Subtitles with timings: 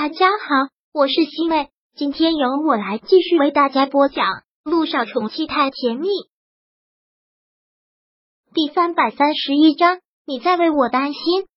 [0.00, 4.24] 大家好，我是西妹，今天由我来继续为大家播讲
[4.62, 6.06] 《路上宠妻太甜蜜》
[8.54, 9.98] 第三百三十一章。
[10.24, 11.48] 你在为我担心？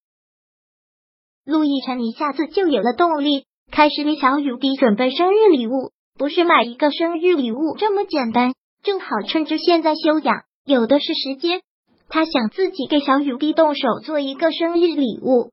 [1.45, 5.91] 陆亦辰一下子就有了动力，开始给小雨滴准备生日礼物。
[6.17, 11.61] 不是买一个生日礼物这么简单，正好趁着现在休养，有的是时间。
[12.09, 15.51] 他想自己给小雨滴动手做一个生日礼物。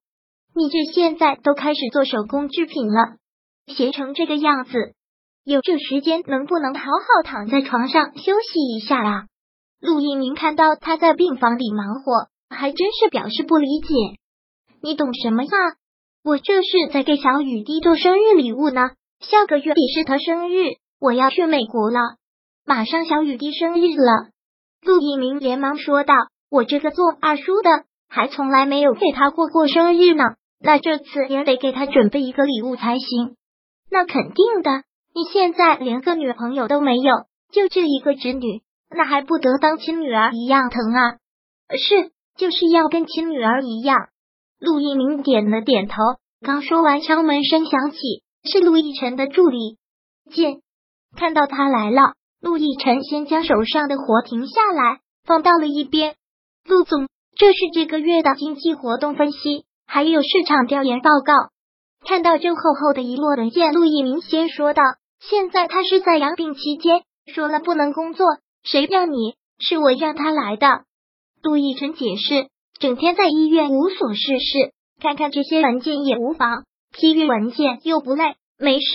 [0.59, 3.14] 你这现在都开始做手工制品了，
[3.68, 4.73] 闲成这个样子，
[5.45, 9.27] 有这时间能不能好好躺在床上休息一下啊？
[9.80, 13.95] 陆一鸣看到他在病房里忙活，还真是表示不理解。
[14.82, 15.51] 你懂什么呀？
[16.24, 18.90] 我这是在给小雨滴做生日礼物呢。
[19.20, 22.16] 下个月底是他生日，我要去美国了，
[22.66, 24.30] 马上小雨滴生日了。
[24.82, 26.15] 陆一鸣连忙说道
[26.51, 30.24] ：“我这个做二叔的，还从来没有给他过过生日呢。”
[30.60, 33.36] 那这次也得给他准备一个礼物才行。
[33.90, 34.82] 那肯定的，
[35.14, 37.12] 你现在连个女朋友都没有，
[37.52, 41.16] 就这一个侄女，那还不得当亲女儿一样疼啊？
[41.76, 43.96] 是，就是要跟亲女儿一样。
[44.59, 45.95] 陆一鸣点了点头。
[46.40, 47.98] 刚说完，敲门声响起，
[48.45, 49.78] 是陆亦辰的助理
[50.30, 50.62] 进。
[51.16, 56.16] 看到他来了，陆亦辰先将手上的活停下来，放到了一边。
[56.65, 59.65] 陆总，这是这个月的经济活动分析。
[59.88, 61.32] 还有市场调研报告，
[62.06, 64.82] 看到这厚厚的一摞文件，陆毅明先说道
[65.19, 68.26] ：“现在他是在养病期间，说了不能工作。
[68.62, 69.36] 谁让你？
[69.59, 70.82] 是我让他来的。”
[71.42, 72.48] 陆毅辰解释
[72.78, 78.86] ：“整天在医院无所事事，看看这些文件也无妨，批阅文件又不累，没事。”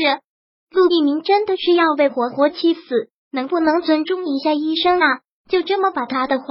[0.69, 5.21] 陆毅明真的是要被活活气死，能不能尊重一下医生啊？
[5.49, 6.45] 就这么把他的话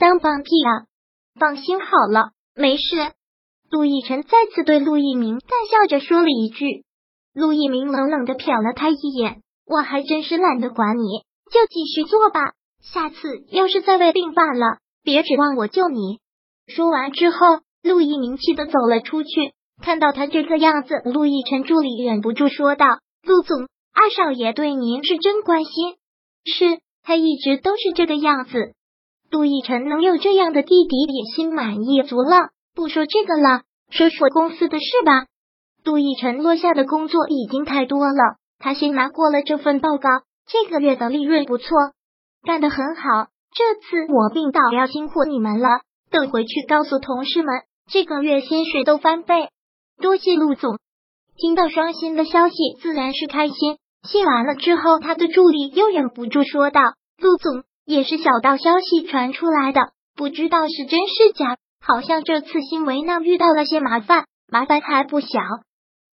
[0.00, 0.86] 当放屁啊？
[1.38, 3.12] 放心好了，没事。
[3.70, 6.84] 陆亦辰再次对陆一鸣淡笑着说了一句
[7.34, 12.52] ：“陆一鸣冷冷的瞟了他一眼，我还真是懒得管你，就继续做吧。
[12.82, 16.18] 下次要是再胃病犯了，别指望我救你。”
[16.68, 17.38] 说完之后，
[17.82, 19.52] 陆一鸣气的走了出去。
[19.82, 22.86] 看到他这个样子，陆亦辰助理忍不住说道
[23.26, 25.96] ：“陆总，二少爷对您是真关心，
[26.44, 28.72] 是他一直都是这个样子。”
[29.30, 32.50] 陆亦辰能有这样的弟弟，也心满意足了。
[32.74, 35.26] 不说这个了，说说公司的事吧。
[35.84, 40.08] 杜奕晨落下的工作已经太多了，他先拿过了这份报告。
[40.46, 41.68] 这个月的利润不错，
[42.42, 43.28] 干得很好。
[43.54, 45.68] 这次我病倒要辛苦你们了，
[46.10, 49.48] 等回去告诉同事们，这个月薪水都翻倍。
[50.02, 50.78] 多谢陆总。
[51.36, 53.78] 听到双薪的消息，自然是开心。
[54.08, 56.80] 谢完了之后，他的助理又忍不住说道
[57.18, 59.80] ：“陆总也是小道消息传出来的，
[60.14, 61.56] 不知道是真是假。”
[61.86, 65.38] 好像这次新维纳遇到了些麻烦，麻烦还不小。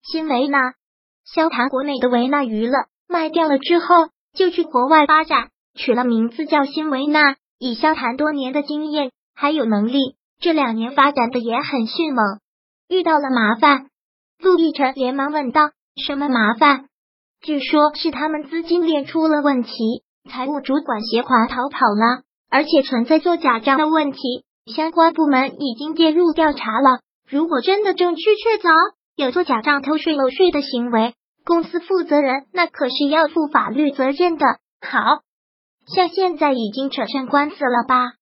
[0.02, 0.74] 新维纳，
[1.24, 2.72] 萧谈国内的维纳娱乐
[3.08, 7.36] 卖掉了之后，就去国外发展，取了名字叫新维纳。
[7.58, 12.40] 以萧谈多年的经验还有能力，这两年发展的也很迅猛。
[12.88, 13.86] 遇到了麻烦，
[14.40, 15.70] 陆亦辰连忙问道
[16.04, 16.86] ：“什么麻烦？”
[17.40, 19.70] 据说是他们资金链出了问题，
[20.28, 24.18] 财务主管携款逃跑了，而且存在做假账的问题。
[24.66, 27.00] 相关部门已经介入调查了。
[27.28, 28.70] 如果真的证据确凿，
[29.16, 31.14] 有做假账、偷税漏税的行为，
[31.44, 34.46] 公司负责人那可是要负法律责任的。
[34.80, 35.22] 好
[35.86, 38.12] 像现在已经扯上官司了吧？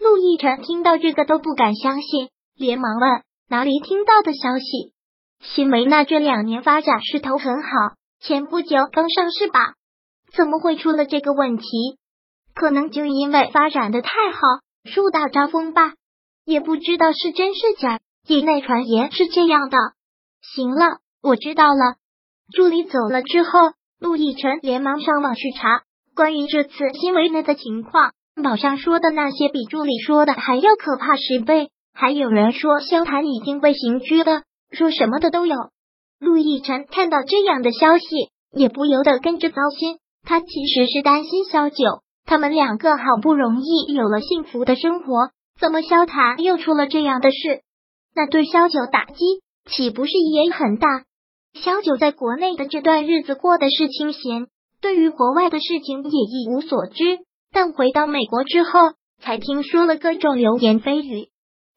[0.00, 4.92] 陆亦辰听到这个都不敢相信，连忙问：哪里听到的消息？
[5.40, 7.68] 新维纳这两年发展势头很好，
[8.20, 9.74] 前不久刚上市吧？
[10.36, 11.64] 怎么会出了这个问题？
[12.54, 14.40] 可能就因为发展的太好。
[14.84, 15.94] 树大招风吧，
[16.44, 18.00] 也不知道是真是假。
[18.26, 19.76] 业内传言是这样的。
[20.40, 21.96] 行了，我知道了。
[22.52, 23.50] 助理走了之后，
[23.98, 25.82] 陆亦辰连忙上网去查
[26.14, 28.12] 关于这次新维纳的情况。
[28.42, 31.70] 网上说的那些比助理说的还要可怕十倍。
[31.92, 35.54] 还有人说萧谈已经被刑拘了，说什么的都有。
[36.18, 38.06] 陆亦辰看到这样的消息，
[38.52, 39.98] 也不由得跟着糟心。
[40.22, 41.76] 他其实是担心萧九。
[42.24, 45.30] 他们两个好不容易有了幸福的生活，
[45.60, 47.62] 怎么萧谈又出了这样的事？
[48.14, 49.14] 那对萧九打击
[49.66, 50.88] 岂不是也很大？
[51.54, 54.46] 萧九在国内的这段日子过得是清闲，
[54.80, 57.18] 对于国外的事情也一无所知。
[57.52, 58.80] 但回到美国之后，
[59.20, 61.28] 才听说了各种流言蜚语，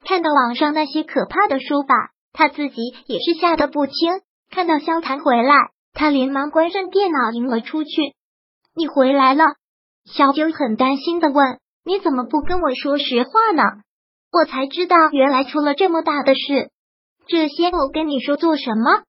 [0.03, 3.93] 看到网上那些可怕的说法，他自己也是吓得不轻。
[4.49, 5.53] 看到萧谈回来，
[5.93, 7.89] 他连忙关上电脑，迎了出去。
[8.75, 9.43] 你回来了。
[10.09, 13.63] 小九很担心的问：“你怎么不跟我说实话呢？
[14.31, 16.69] 我才知道原来出了这么大的事。
[17.27, 19.03] 这些我跟你说做什么？”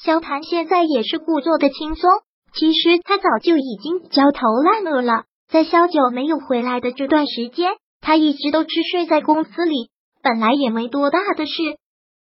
[0.00, 2.10] 萧谭现在也是故作的轻松，
[2.52, 5.24] 其实他早就已经焦头烂额了。
[5.48, 9.90] 在萧九没有回来的这段时间，他一直都吃睡在公司里，
[10.22, 11.52] 本来也没多大的事。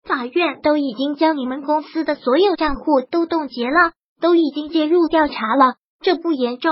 [0.03, 6.71] 法院都已经将你们公司的所有账户都冻结了，都已经介入调查了，这不严重，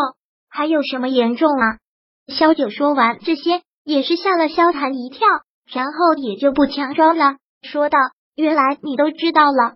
[0.52, 1.78] 还有什么严重啊？
[2.28, 5.28] 萧九说完这些，也是吓了萧谭一跳，
[5.66, 7.98] 然后也就不强装了，说道
[8.36, 9.76] ：“原来你都知道了，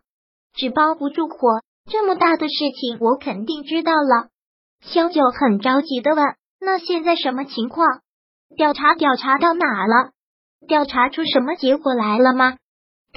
[0.54, 4.27] 纸包不住火，这么大的事情我肯定知道了。”
[4.83, 6.24] 萧九很着急的问
[6.60, 7.88] ：“那现在什么情况？
[8.57, 10.12] 调查调查到哪了？
[10.68, 12.57] 调查出什么结果来了吗？”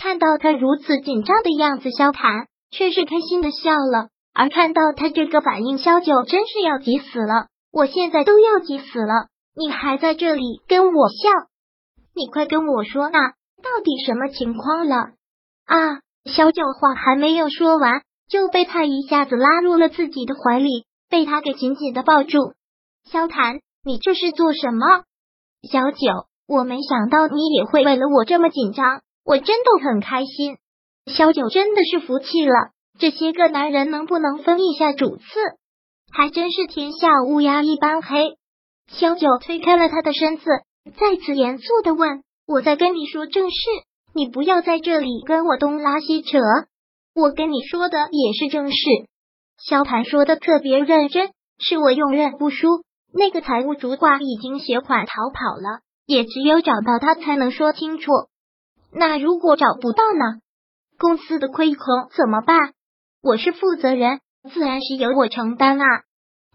[0.00, 4.10] 看到他如此紧张的样子，萧谭却是开心的笑了。
[4.38, 7.48] 而看到他这个反应，萧九真是要急死了。
[7.72, 9.26] 我现在都要急死了，
[9.56, 11.28] 你还在这里跟我笑？
[12.14, 14.94] 你快跟我说啊，到底什么情况了？
[15.66, 15.98] 啊！
[16.24, 22.38] 萧九话还没有说完，就被他一下子拉入了自己的怀里，被他给紧紧的抱住。
[23.10, 25.02] 萧谭，你这是做什么？
[25.68, 29.02] 小九，我没想到你也会为了我这么紧张。
[29.24, 30.58] 我真的很开心，
[31.06, 32.70] 萧九真的是服气了。
[32.98, 35.24] 这些个男人能不能分一下主次，
[36.12, 38.36] 还真是天下乌鸦一般黑。
[38.88, 40.44] 萧九推开了他的身子，
[40.98, 43.56] 再次严肃的问：“我在跟你说正事，
[44.14, 46.38] 你不要在这里跟我东拉西扯。
[47.14, 48.76] 我跟你说的也是正事。”
[49.62, 52.84] 萧谭说的特别认真，是我用认不输。
[53.12, 58.10] 那个财务主管已经携款逃跑了，也只有找到他才能说清楚。
[58.92, 60.40] 那如果找不到呢？
[60.98, 62.72] 公司的亏空怎么办？
[63.20, 64.20] 我是负责人，
[64.52, 65.84] 自然是由我承担啊！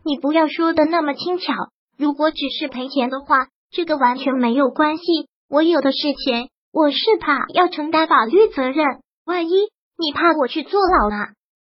[0.05, 1.53] 你不要说的那么轻巧。
[1.97, 5.03] 如果只是赔钱的话，这个完全没有关系。
[5.49, 9.01] 我有的是钱，我是怕要承担法律责任。
[9.25, 9.51] 万一
[9.97, 11.17] 你怕我去坐牢呢？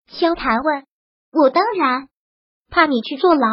[0.08, 0.84] 萧谭问。
[1.32, 2.08] 我当然
[2.70, 3.48] 怕你去坐牢。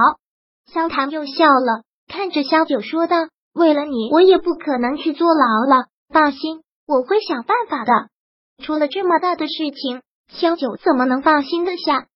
[0.66, 3.16] 萧谭又笑了，看着萧九说道
[3.54, 5.86] ：“为了你，我也不可能去坐牢了。
[6.10, 8.10] 放心。”我会想办法的。
[8.64, 10.02] 出了这么大的事情，
[10.32, 12.08] 萧九怎么能放心的下？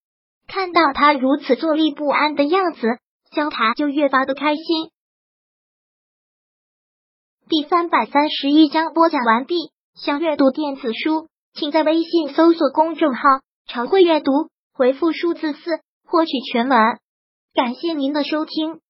[0.48, 2.98] 看到他如此坐立不安的样子，
[3.34, 4.90] 萧塔就越发的开心。
[7.48, 9.54] 第三百三十一章播讲完毕。
[9.94, 13.20] 想阅读电子书，请在微信搜索公众号
[13.66, 14.30] “常会阅读”，
[14.74, 16.78] 回复数字四获取全文。
[17.54, 18.80] 感谢您的收听。